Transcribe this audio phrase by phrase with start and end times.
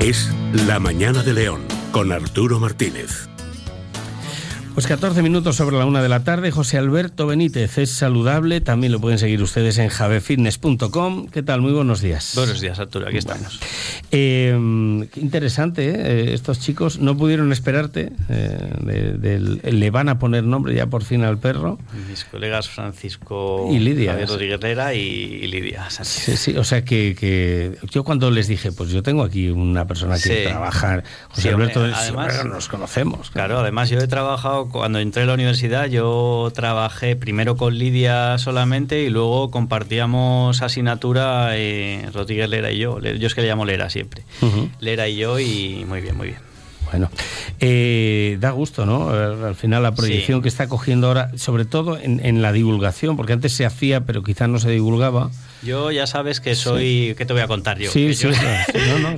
[0.00, 0.30] Es
[0.66, 3.33] La Mañana de León con Arturo Martínez.
[4.74, 6.50] Pues 14 minutos sobre la una de la tarde.
[6.50, 8.60] José Alberto Benítez es saludable.
[8.60, 11.28] También lo pueden seguir ustedes en javefitness.com.
[11.28, 11.60] ¿Qué tal?
[11.60, 12.32] Muy buenos días.
[12.34, 13.06] Buenos días, Arturo.
[13.06, 13.60] Aquí estamos.
[14.10, 16.34] Eh, qué interesante, ¿eh?
[16.34, 18.10] Estos chicos no pudieron esperarte.
[18.28, 21.78] Eh, le van a poner nombre ya por fin al perro.
[22.08, 24.10] Mis colegas Francisco y Lidia.
[24.10, 24.60] Javier Rodríguez
[24.96, 29.50] y, Lidia Sí, sí, o sea que, yo cuando les dije, pues yo tengo aquí
[29.50, 31.04] una persona que trabajar.
[31.28, 33.30] José Alberto, además, nos conocemos.
[33.30, 38.38] Claro, además yo he trabajado cuando entré a la universidad, yo trabajé primero con Lidia
[38.38, 43.00] solamente y luego compartíamos asignatura eh, Rodríguez Lera y yo.
[43.00, 44.24] Yo es que le llamo Lera siempre.
[44.80, 46.53] Lera y yo y muy bien, muy bien.
[46.94, 47.10] Bueno,
[47.58, 49.10] eh, da gusto, ¿no?
[49.10, 53.52] Al final la proyección que está cogiendo ahora, sobre todo en, la divulgación, porque antes
[53.52, 55.32] se hacía, pero quizás no se divulgaba.
[55.64, 57.90] Yo ya sabes que soy, ¿qué te voy a contar yo?
[57.90, 58.28] Sí, sí,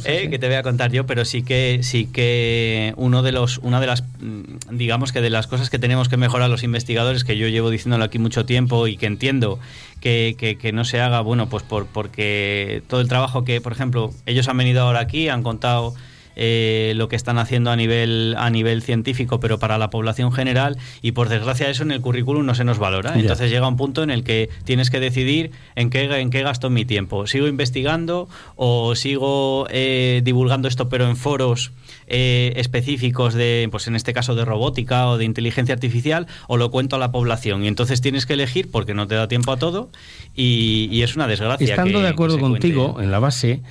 [0.06, 0.28] ¿eh?
[0.30, 3.78] que te voy a contar yo, pero sí que sí que uno de los, una
[3.78, 7.36] de las, mm, digamos que de las cosas que tenemos que mejorar los investigadores, que
[7.36, 9.58] yo llevo diciéndolo aquí mucho tiempo y que entiendo
[10.00, 14.14] que, que, no se haga, bueno, pues por, porque todo el trabajo que, por ejemplo,
[14.24, 15.94] ellos han venido ahora aquí, han contado
[16.36, 20.76] eh, lo que están haciendo a nivel, a nivel científico, pero para la población general,
[21.02, 23.18] y por desgracia eso en el currículum no se nos valora.
[23.18, 26.68] Entonces llega un punto en el que tienes que decidir en qué, en qué gasto
[26.70, 27.26] mi tiempo.
[27.26, 31.72] ¿Sigo investigando o sigo eh, divulgando esto pero en foros
[32.06, 36.70] eh, específicos de, pues en este caso de robótica o de inteligencia artificial, o lo
[36.70, 37.64] cuento a la población?
[37.64, 39.90] Y entonces tienes que elegir porque no te da tiempo a todo
[40.34, 41.68] y, es una desgracia.
[41.68, 43.62] Estando de acuerdo contigo en la base,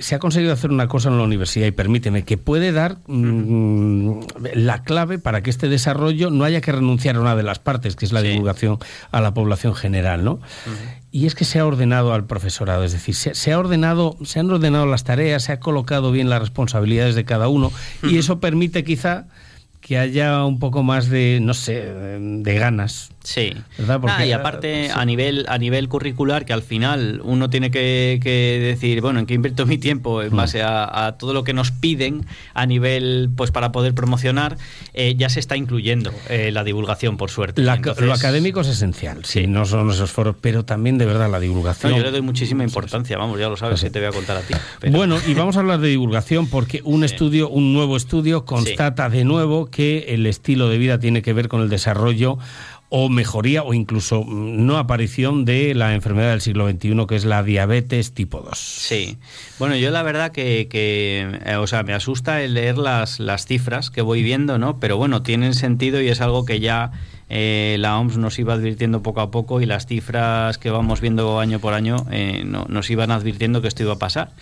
[0.00, 4.20] se ha conseguido hacer una cosa en la universidad y permíteme, que puede dar mm,
[4.54, 7.94] la clave para que este desarrollo no haya que renunciar a una de las partes,
[7.94, 8.78] que es la divulgación
[9.12, 10.40] a la población general, ¿no?
[11.12, 14.50] Y es que se ha ordenado al profesorado, es decir, se, ha ordenado, se han
[14.50, 17.70] ordenado las tareas, se ha colocado bien las responsabilidades de cada uno,
[18.02, 19.26] y eso permite quizá
[19.80, 23.54] que haya un poco más de, no sé, de ganas Sí.
[23.88, 28.18] Ah, y aparte, a, nivel, a nivel curricular, que al final uno tiene que,
[28.60, 30.20] decir, bueno, ¿en qué invierto mi tiempo?
[30.20, 30.36] En mm.
[30.36, 34.58] base a, todo lo que nos piden a nivel, pues para poder promocionar,
[34.94, 37.62] eh, ya se está incluyendo eh, la divulgación, por suerte.
[37.62, 41.94] lo académico es esencial, sí, no son esos foros, pero también de verdad la divulgación.
[41.94, 44.40] yo le doy muchísima importancia, vamos, ya lo sabes, que te voy a contar a
[44.40, 44.54] ti.
[44.90, 49.24] Bueno, y vamos a hablar de divulgación porque un estudio, un nuevo estudio, constata de
[49.24, 52.38] nuevo que el estilo de vida tiene que ver con el desarrollo
[52.90, 57.24] o mejoría o incluso mm, no aparición de la enfermedad del siglo XXI que es
[57.24, 58.58] la diabetes tipo 2.
[58.58, 59.16] Sí,
[59.58, 63.90] bueno, yo la verdad que, eh, o sea, me asusta el leer las, las cifras
[63.90, 64.78] que voy viendo, ¿no?
[64.80, 66.90] Pero bueno, tienen sentido y es algo que ya
[67.32, 71.38] eh, la OMS nos iba advirtiendo poco a poco y las cifras que vamos viendo
[71.38, 74.32] año por año eh, nos iban advirtiendo que esto iba a pasar.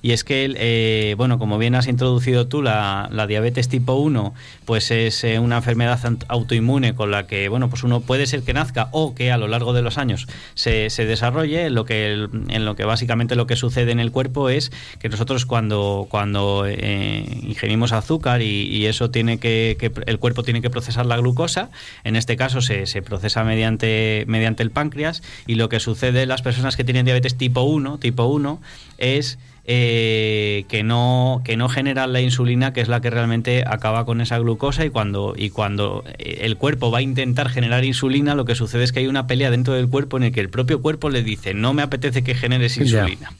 [0.00, 4.32] Y es que, eh, bueno, como bien has introducido tú, la, diabetes tipo 1,
[4.64, 8.88] pues es una enfermedad autoinmune con la que, bueno, pues uno puede ser que nazca
[8.92, 11.66] o que a lo largo de los años se, desarrolle.
[11.66, 15.10] En lo, que, en lo que básicamente lo que sucede en el cuerpo es que
[15.10, 21.04] nosotros cuando, cuando ingerimos azúcar y, eso tiene que, que el cuerpo tiene que procesar
[21.04, 21.68] la glucosa,
[22.04, 26.42] en este caso se, procesa mediante, mediante el páncreas y lo que sucede en las
[26.42, 28.60] personas que tienen diabetes tipo 1, tipo 1
[28.98, 29.38] es
[29.70, 34.22] eh, que, no, que no generan la insulina, que es la que realmente acaba con
[34.22, 38.46] esa glucosa y cuando, y cuando eh, el cuerpo va a intentar generar insulina, lo
[38.46, 40.80] que sucede es que hay una pelea dentro del cuerpo en el que el propio
[40.80, 43.30] cuerpo le dice, no me apetece que generes insulina.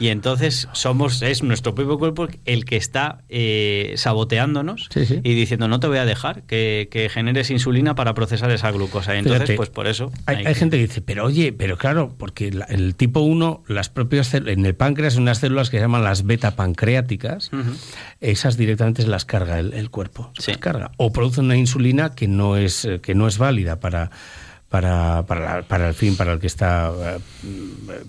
[0.00, 5.78] Y entonces somos, es nuestro propio cuerpo el que está eh, saboteándonos y diciendo, no
[5.78, 9.14] te voy a dejar que, generes insulina para procesar esa glucosa.
[9.14, 10.10] Y entonces, pues por eso...
[10.26, 14.66] Hay, gente que dice, pero oye, pero claro, porque el tipo 1, las propias en
[14.66, 17.50] el páncreas, unas células que se llaman las beta pancreáticas,
[18.20, 20.32] esas directamente las carga el, cuerpo.
[20.60, 20.90] carga.
[20.96, 24.10] O producen una insulina que no es, eh, que no es válida para
[24.68, 27.18] para, para, para, el fin para el que está eh,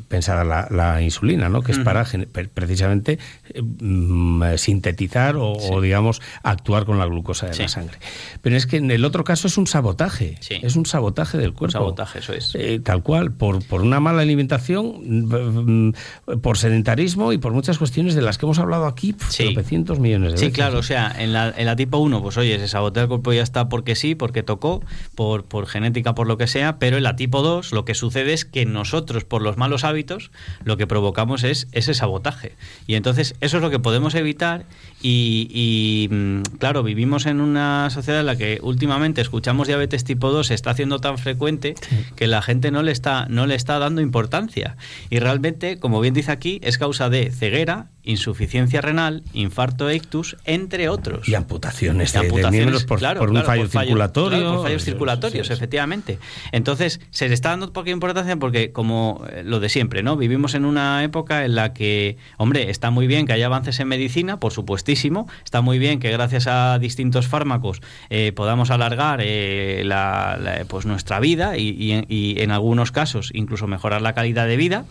[0.09, 1.61] pensada la, insulina, ¿no?
[1.61, 2.05] que es para
[2.53, 3.17] precisamente
[3.53, 7.97] eh, mm, sintetizar o, digamos, actuar con la glucosa de la sangre.
[8.41, 11.71] Pero es que en el otro caso es un sabotaje, es un sabotaje del cuerpo.
[11.77, 12.53] sabotaje, eso es.
[12.55, 15.93] Eh, tal cual, por, por una mala alimentación, mm,
[16.41, 19.55] por sedentarismo y por muchas cuestiones de las que hemos hablado aquí, sí.
[19.63, 20.47] cientos millones de veces.
[20.47, 23.09] Sí, claro, o sea, en la, en la tipo 1, pues oye, se sabotea el
[23.09, 24.83] cuerpo y ya está porque sí, porque tocó,
[25.15, 28.33] por, por genética, por lo que sea, pero en la tipo 2 lo que sucede
[28.33, 30.31] es que nosotros, por los malos hábitos,
[30.65, 32.55] lo que provocamos es ese sabotaje.
[32.87, 34.65] Y entonces eso es lo que podemos evitar
[35.01, 40.47] y, mm, claro, vivimos en una sociedad en la que últimamente escuchamos diabetes tipo 2
[40.47, 41.75] se está haciendo tan frecuente
[42.15, 44.75] que la gente no le está no le está dando importancia.
[45.09, 50.89] Y realmente, como bien dice aquí, es causa de ceguera insuficiencia renal, infarto ictus, entre
[50.89, 51.27] otros.
[51.27, 54.55] Y amputaciones, de, miembros por, un fallo circulatorio.
[54.55, 56.19] por fallos circulatorios, efectivamente.
[56.51, 60.17] Entonces, se le está dando poca importancia porque, como eh, lo de siempre, ¿no?
[60.17, 63.87] Vivimos en una época en la que, hombre, está muy bien que haya avances en
[63.87, 69.83] medicina, por supuestísimo, está muy bien que gracias a distintos fármacos eh, podamos alargar eh,
[69.85, 74.85] la, pues nuestra vida y, en algunos casos incluso mejorar la calidad de vida,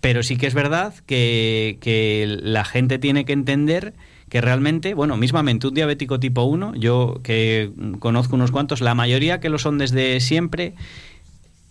[0.00, 3.94] pero sí que es verdad que, que la gente tiene que entender
[4.28, 9.40] que realmente, bueno, mismamente un diabético tipo 1, yo que conozco unos cuantos, la mayoría
[9.40, 10.74] que lo son desde siempre,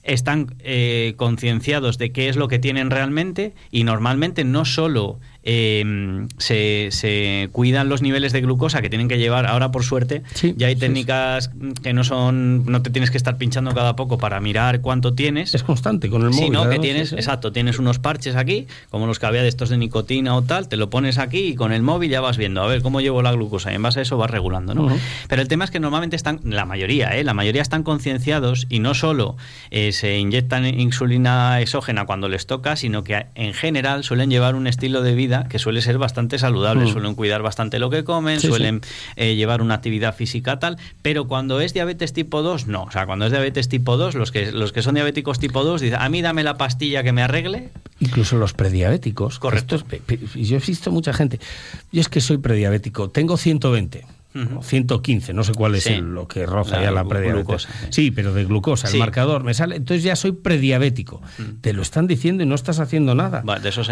[0.04, 6.28] están eh, concienciados de qué es lo que tienen realmente y normalmente no solo eh,
[6.38, 9.46] se, cuidan los niveles de glucosa que tienen que llevar.
[9.46, 10.24] Ahora, por suerte,
[10.56, 11.52] ya hay técnicas
[11.82, 12.66] que no son.
[12.66, 15.56] No te tienes que estar pinchando cada poco para mirar cuánto tienes.
[15.56, 16.58] Es constante con el móvil.
[16.58, 19.78] Sí, que tienes, exacto, tienes unos parches aquí, como los que había de estos de
[19.78, 22.68] nicotina o tal, te lo pones aquí y con el móvil ya vas viendo, a
[22.68, 24.90] ver cómo llevo la glucosa y en base a eso vas regulando, ¿no?
[25.28, 27.24] Pero el tema es que normalmente están, la mayoría, ¿eh?
[27.24, 29.38] la mayoría están concienciados y no solo
[29.72, 34.68] eh, se inyectan insulina exógena cuando les toca, sino que en general suelen llevar un
[34.68, 36.88] estilo de vida que suele ser bastante saludable, mm.
[36.90, 38.82] suelen cuidar bastante lo que comen, suelen
[39.16, 42.84] eh, llevar una actividad física tal, pero cuando es diabetes tipo 2, no.
[42.84, 45.82] O sea, cuando es diabetes tipo 2, los que, los que son diabéticos tipo 2
[45.82, 47.70] dicen, a mí dame la pastilla que me arregle.
[48.00, 49.40] Incluso los prediabéticos.
[49.40, 49.84] Correcto.
[50.36, 51.40] yo he visto mucha gente.
[51.92, 56.82] Yo es que soy prediabético, tengo 120 115, no sé cuál es lo que roza
[56.82, 57.68] ya la prediabetes.
[57.90, 58.12] sí.
[58.12, 61.22] pero de glucosa, el marcador me sale, entonces ya soy prediabético.
[61.62, 63.44] Te lo están diciendo y no estás haciendo nada.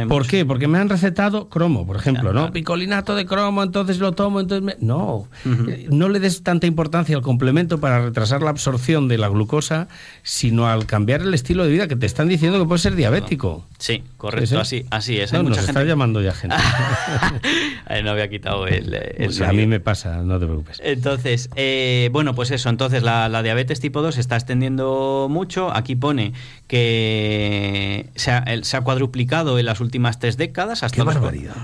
[0.08, 0.46] ¿Por qué?
[0.46, 2.52] Porque me han recetado cromo, por ejemplo, ¿no?
[2.52, 7.22] Picolinato de cromo, entonces lo tomo, entonces no, eh, no le des tanta importancia al
[7.22, 9.88] complemento para retrasar la absorción de la glucosa,
[10.24, 13.66] sino al cambiar el estilo de vida que te están diciendo que puedes ser diabético.
[13.80, 15.34] Sí, correcto, así, así es.
[15.34, 16.56] No, nos está llamando ya gente.
[18.04, 20.82] no había quitado el, el A mí me pasa no te preocupes.
[20.84, 25.76] Entonces, eh, bueno, pues eso, entonces la, diabetes tipo 2 se está extendiendo mucho.
[25.76, 26.34] Aquí pone
[26.68, 31.04] que se ha, se ha cuadruplicado en las últimas tres décadas, hasta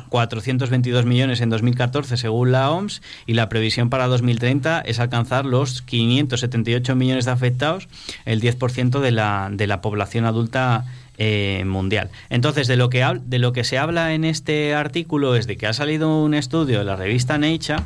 [0.10, 5.81] 422 millones en 2014 según la OMS, y la previsión para 2030 es alcanzar los
[5.81, 7.88] 578 millones de afectados,
[8.25, 10.86] el 10% de la, de la población adulta
[11.18, 12.10] eh, mundial.
[12.30, 15.68] Entonces, de lo, que, de lo que se habla en este artículo es de que
[15.68, 17.83] ha salido un estudio de la revista Nature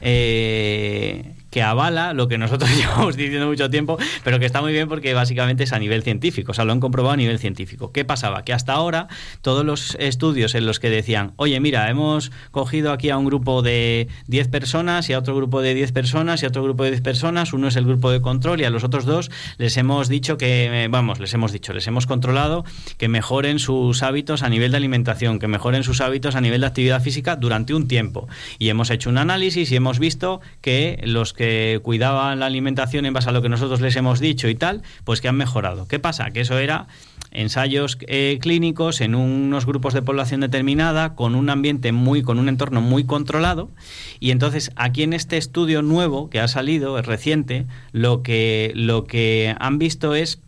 [0.00, 4.88] eh, que avala lo que nosotros llevamos diciendo mucho tiempo, pero que está muy bien
[4.88, 7.92] porque básicamente es a nivel científico, o sea, lo han comprobado a nivel científico.
[7.92, 8.44] ¿Qué pasaba?
[8.44, 9.08] Que hasta ahora
[9.42, 13.62] todos los estudios en los que decían, oye, mira, hemos cogido aquí a un grupo
[13.62, 16.90] de 10 personas y a otro grupo de 10 personas y a otro grupo de
[16.90, 20.08] 10 personas, uno es el grupo de control y a los otros dos les hemos
[20.08, 22.64] dicho que, vamos, les hemos dicho, les hemos controlado
[22.96, 26.66] que mejoren sus hábitos a nivel de alimentación, que mejoren sus hábitos a nivel de
[26.66, 28.28] actividad física durante un tiempo.
[28.58, 33.14] Y hemos hecho un análisis y hemos visto que los que cuidaban la alimentación en
[33.14, 35.88] base a lo que nosotros les hemos dicho y tal, pues que han mejorado.
[35.88, 36.32] ¿Qué pasa?
[36.32, 36.86] Que eso era
[37.30, 42.50] ensayos eh, clínicos en unos grupos de población determinada con un ambiente muy con un
[42.50, 43.70] entorno muy controlado
[44.18, 49.04] y entonces aquí en este estudio nuevo que ha salido es reciente lo que lo
[49.04, 50.42] que han visto es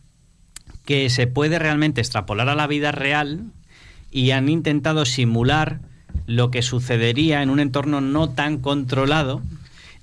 [0.85, 3.44] que se puede realmente extrapolar a la vida real
[4.11, 5.81] y han intentado simular
[6.27, 9.41] lo que sucedería en un entorno no tan controlado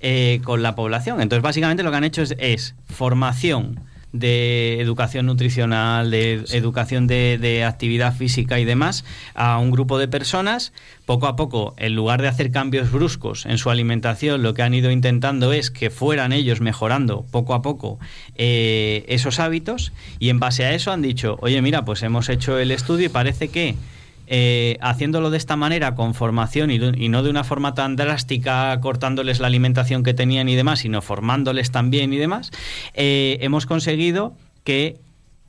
[0.01, 1.21] eh, con la población.
[1.21, 8.15] Entonces, básicamente lo que han hecho es, formación de educación nutricional, de educación de, actividad
[8.15, 10.73] física y demás a un grupo de personas.
[11.05, 14.73] Poco a poco, en lugar de hacer cambios bruscos en su alimentación, lo que han
[14.73, 17.99] ido intentando es que fueran ellos mejorando poco a poco
[18.35, 22.57] eh, esos hábitos y en base a eso han dicho, oye mira, pues hemos hecho
[22.57, 23.75] el estudio y parece que
[24.31, 26.77] eh, haciéndolo de esta manera, con formación y,
[27.09, 31.71] no de una forma tan drástica, cortándoles la alimentación que tenían y demás, sino formándoles
[31.71, 32.51] también y demás,
[32.93, 34.99] eh, hemos conseguido que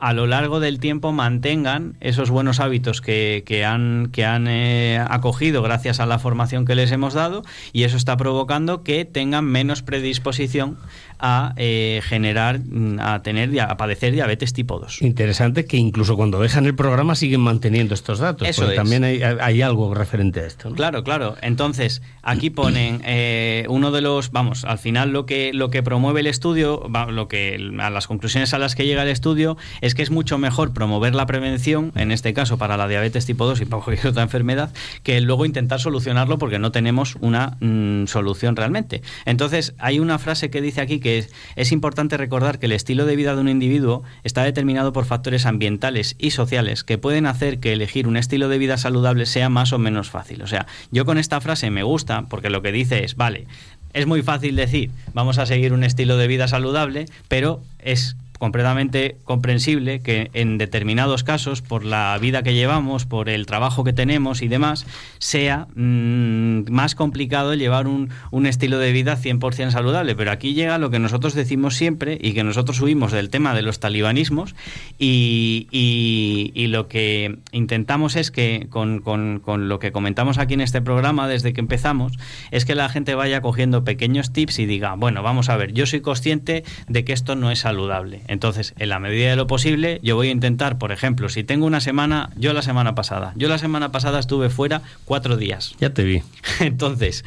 [0.00, 5.62] a lo largo del tiempo mantengan esos buenos hábitos que, han, que han eh, acogido
[5.62, 7.42] gracias a la formación que les hemos dado
[7.72, 10.78] y eso está provocando que tengan menos predisposición
[11.20, 15.02] a eh, generar, mm, a tener, a padecer diabetes tipo 2.
[15.02, 19.60] Interesante que incluso cuando dejan el programa siguen manteniendo estos datos, Eso porque también hay,
[19.60, 20.72] algo referente a esto.
[20.72, 21.36] Claro, claro.
[21.42, 26.20] Entonces, aquí ponen eh, uno de los, vamos, al final lo que, lo que promueve
[26.20, 29.96] el estudio, lo que, a las conclusiones a las que llega el estudio, es es
[29.96, 33.62] que es mucho mejor promover la prevención, en este caso para la diabetes tipo 2
[33.62, 38.54] y para cualquier otra enfermedad, que luego intentar solucionarlo porque no tenemos una mm, solución
[38.54, 39.02] realmente.
[39.24, 43.04] Entonces, hay una frase que dice aquí que es, es importante recordar que el estilo
[43.04, 47.58] de vida de un individuo está determinado por factores ambientales y sociales que pueden hacer
[47.58, 50.42] que elegir un estilo de vida saludable sea más o menos fácil.
[50.42, 53.48] O sea, yo con esta frase me gusta porque lo que dice es, vale,
[53.92, 59.18] es muy fácil decir, vamos a seguir un estilo de vida saludable, pero es completamente
[59.24, 64.40] comprensible que en determinados casos, por la vida que llevamos, por el trabajo que tenemos
[64.40, 64.86] y demás,
[65.18, 70.16] sea mm, más complicado llevar un, un, estilo de vida 100% saludable.
[70.16, 73.60] Pero aquí llega lo que nosotros decimos siempre y que nosotros huimos del tema de
[73.60, 74.54] los talibanismos
[74.98, 80.54] y, y, y lo que intentamos es que con, con, con lo que comentamos aquí
[80.54, 82.14] en este programa desde que empezamos,
[82.50, 85.84] es que la gente vaya cogiendo pequeños tips y diga, bueno, vamos a ver, yo
[85.84, 89.98] soy consciente de que esto no es saludable entonces, en la medida de lo posible,
[90.04, 93.48] yo voy a intentar, por ejemplo, si tengo una semana, yo la semana pasada, yo
[93.48, 95.74] la semana pasada estuve fuera cuatro días.
[95.80, 96.22] Ya te vi.
[96.60, 97.24] Entonces,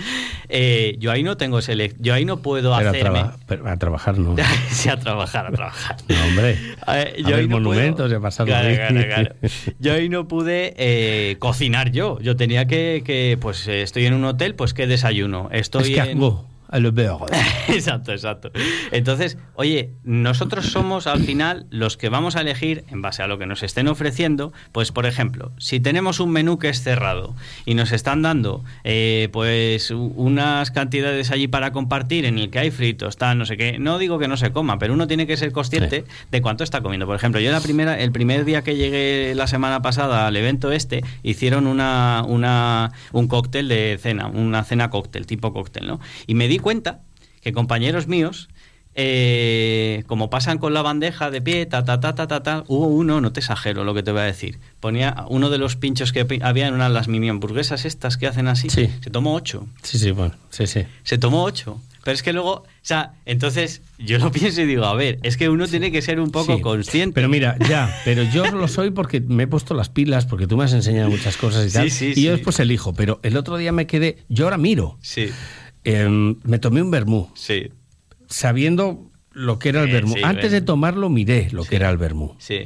[0.48, 3.20] eh, yo ahí no tengo select, yo ahí no puedo pero hacerme.
[3.20, 4.38] A, pero a trabajar no.
[4.70, 5.98] sí, a trabajar, a trabajar.
[6.08, 6.58] No, hombre.
[6.86, 9.36] Eh, yo a ver monumentos y a pasar claro, claro, claro.
[9.80, 12.20] Yo ahí no pude eh, cocinar yo.
[12.20, 15.50] Yo tenía que, que, pues, estoy en un hotel, pues, ¿qué desayuno?
[15.52, 16.22] Estoy es que en...
[16.22, 17.28] a le beurre.
[17.68, 18.52] exacto, exacto.
[18.92, 23.38] Entonces, oye, nosotros somos al final los que vamos a elegir en base a lo
[23.38, 24.54] que nos estén ofreciendo.
[24.72, 29.30] Pues, por ejemplo, si tenemos un menú que es cerrado y nos están dando eh,
[29.32, 33.80] pues unas cantidades allí para compartir en el que hay fritos, tal, no sé qué.
[33.80, 36.26] No digo que no se coma, pero uno tiene que ser consciente sí.
[36.32, 37.06] de cuánto está comiendo.
[37.06, 40.72] Por ejemplo, yo la primera, el primer día que llegué la semana pasada al evento
[40.72, 46.00] este, hicieron una, una un cóctel de cena, una cena cóctel, tipo cóctel, ¿no?
[46.28, 47.02] Y me di cuenta
[47.42, 48.50] que compañeros míos,
[48.96, 52.88] eh, como pasan con la bandeja de pie, ta, ta, ta, ta, ta, ta, hubo
[52.88, 56.12] uno, no te exagero lo que te voy a decir, ponía uno de los pinchos
[56.12, 58.90] que había en una de las mini hamburguesas estas que hacen así, sí.
[59.02, 59.68] se tomó ocho.
[59.82, 60.86] Sí, sí, bueno, sí, sí.
[61.04, 61.80] Se tomó ocho.
[62.04, 65.38] Pero es que luego, o sea, entonces yo lo pienso y digo, a ver, es
[65.38, 65.72] que uno sí.
[65.72, 66.62] tiene que ser un poco sí.
[66.62, 67.16] consciente.
[67.16, 70.58] Pero mira, ya, pero yo lo soy porque me he puesto las pilas, porque tú
[70.58, 71.90] me has enseñado muchas cosas y tal.
[71.90, 74.98] Sí, y yo después elijo, pero el otro día me quedé, yo ahora miro.
[75.02, 75.30] Sí.
[75.84, 77.30] Eh, me tomé un vermú.
[77.36, 77.72] Sí.
[78.28, 80.16] Sabiendo lo que era el vermú.
[80.16, 82.36] Sí, Antes de tomarlo miré lo que era el vermú.
[82.38, 82.60] Sí.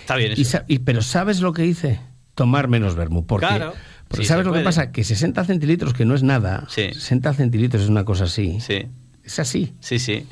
[0.00, 0.58] Está bien eso.
[0.66, 2.00] Y, y, pero ¿sabes lo que hice?
[2.34, 3.26] Tomar menos vermú.
[3.26, 3.74] Porque, claro.
[4.08, 4.90] porque ¿sabes lo que pasa?
[4.90, 6.92] Que 60 centilitros, que no es nada, Sí.
[6.92, 8.58] 60 centilitros es una cosa así.
[8.60, 8.86] Sí.
[9.22, 9.72] Es así.
[9.80, 10.26] Sí, sí.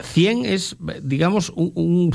[0.00, 2.14] 100 es, digamos, un, un,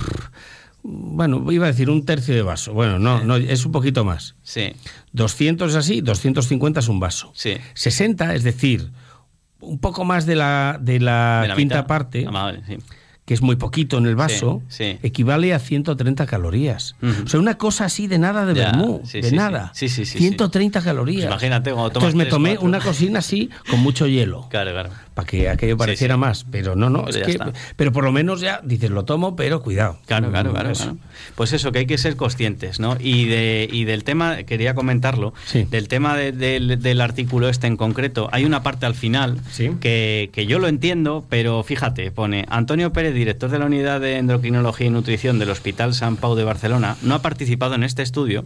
[0.83, 2.73] Bueno, iba a decir un tercio de vaso.
[2.73, 4.35] Bueno, no, no es un poquito más.
[4.43, 4.73] Sí.
[5.13, 7.31] 200 es así, 250 es un vaso.
[7.35, 7.55] Sí.
[7.73, 8.91] 60, es decir,
[9.61, 11.87] un poco más de la, de la, De la quinta mitad.
[11.87, 12.77] parte, Ah, sí.
[13.31, 14.99] Que es muy poquito en el vaso, Sí, sí.
[15.03, 16.97] equivale a 130 calorías.
[17.23, 19.71] O sea, una cosa así de nada de Ya, vermú, sí, de nada.
[19.73, 19.87] sí.
[19.87, 21.27] Sí, sí, sí, 130 calorías.
[21.27, 24.47] Pues imagínate cuando tomas Entonces me tomé una cocina así con mucho hielo.
[24.49, 24.89] Claro, claro.
[25.13, 26.19] Para que aquello pareciera sí.
[26.19, 26.45] más.
[26.51, 27.31] Pero no, no, Pero es ya que.
[27.31, 27.53] está.
[27.77, 29.97] Pero por lo menos ya dices, lo tomo, pero cuidado.
[30.07, 30.71] Claro, claro, claro.
[31.35, 32.97] Pues eso, que hay que ser conscientes, ¿no?
[32.99, 35.63] Y, de, y del tema, quería comentarlo, Sí.
[35.71, 39.71] del tema de- del- del artículo este en concreto, hay una parte al final Sí.
[39.79, 44.17] que, que yo lo entiendo, pero fíjate, pone Antonio Pérez, director de la unidad de
[44.17, 48.45] endocrinología y nutrición del Hospital San Pau de Barcelona, no ha participado en este estudio,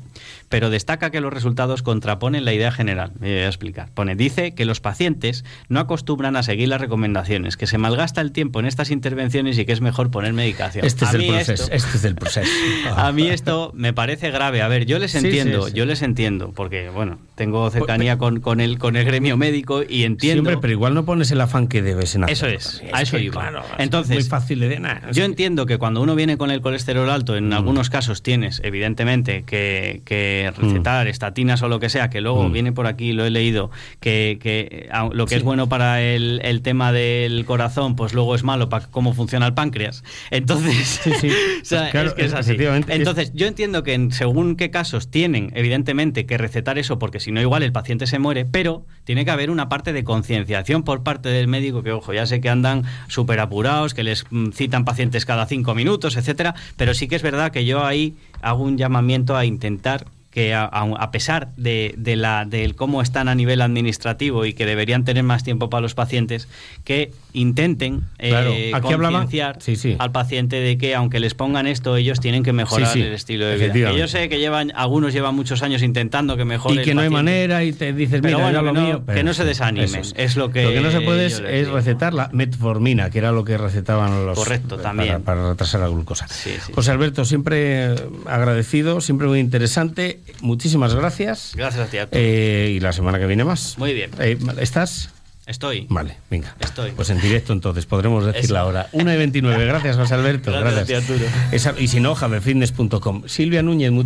[0.49, 3.11] pero destaca que los resultados contraponen la idea general.
[3.19, 3.89] Me voy a explicar.
[3.93, 8.31] Pone, dice que los pacientes no acostumbran a seguir las recomendaciones, que se malgasta el
[8.33, 10.85] tiempo en estas intervenciones y que es mejor poner medicación.
[10.85, 11.53] Este A es el proceso.
[11.63, 12.51] esto- Este es el proceso.
[12.97, 14.61] a mí esto me parece grave.
[14.61, 15.77] A ver, yo les Sí, entiendo, sí, sí.
[15.77, 20.03] yo les entiendo, porque bueno, tengo cercanía con, con el con el gremio médico y
[20.03, 20.43] entiendo.
[20.43, 23.17] Siempre, pero igual no pones el afán que debes en Eso hacerlo es, a eso
[23.17, 23.41] iba.
[23.41, 25.11] claro, es Entonces, muy fácil de nada.
[25.11, 27.53] Yo entiendo que cuando uno viene con el colesterol alto, en Mm.
[27.53, 32.53] algunos casos tienes, evidentemente, que, que recetar estatinas o lo que sea, que luego Mm.
[32.53, 35.35] viene por aquí, lo he leído, que, que a- lo que Sí.
[35.39, 39.45] es bueno para el, el tema del corazón, pues luego es malo para cómo funciona
[39.45, 40.03] el páncreas.
[40.31, 41.29] Entonces, Sí, sí.
[41.61, 42.55] o sea, Pues claro, es que es así.
[42.87, 47.31] Entonces, yo entiendo que en según qué casos tienen, evidentemente, que recetar eso, porque si
[47.31, 51.01] no, igual el paciente se muere, pero tiene que haber una parte de concienciación por
[51.01, 54.85] parte del médico, que ojo, ya sé que andan súper apurados, que les mm, citan
[54.85, 58.13] pacientes cada cinco minutos, etcétera, pero sí que es verdad que yo ahí
[58.43, 64.45] hago un llamamiento a intentar que a, pesar de, la, cómo están a nivel administrativo
[64.45, 66.47] y que deberían tener más tiempo para los pacientes,
[66.83, 69.59] que intenten eh, concienciar
[69.99, 73.69] al paciente de que aunque les pongan esto, ellos tienen que mejorar el estilo de
[73.69, 73.91] vida.
[73.91, 76.81] yo sé que llevan, algunos llevan muchos años intentando que mejore.
[76.81, 79.05] Y que no hay manera y te dices, mira, lo que mío.
[79.05, 80.35] que no se desanimen, es.
[80.35, 80.63] lo que.
[80.63, 84.37] Lo que no se puede es, recetar la metformina, que era lo que recetaban los.
[84.37, 85.21] Correcto, también.
[85.21, 86.27] Para, retrasar la glucosa.
[86.73, 91.53] José Alberto, siempre agradecido, siempre muy interesante muchísimas gracias.
[91.55, 91.97] Gracias a ti.
[92.11, 93.77] Eh, y la semana que viene más.
[93.77, 94.11] Muy bien.
[94.19, 95.14] Eh, ¿Estás?
[95.45, 95.85] Estoy.
[95.89, 96.55] Vale, venga.
[96.59, 96.91] Estoy.
[96.91, 98.87] Pues en directo entonces podremos decir la hora.
[98.93, 99.65] 1 y 29.
[99.65, 100.51] Gracias, José Alberto.
[100.51, 101.07] Gracias.
[101.07, 101.75] gracias.
[101.79, 103.23] y si no, javefitness.com.
[103.27, 104.03] Silvia Núñez, muchísimas